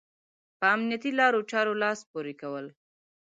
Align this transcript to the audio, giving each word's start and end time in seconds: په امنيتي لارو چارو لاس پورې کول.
په 0.59 0.65
امنيتي 0.75 1.11
لارو 1.19 1.47
چارو 1.51 1.73
لاس 1.83 1.99
پورې 2.11 2.33
کول. 2.41 2.65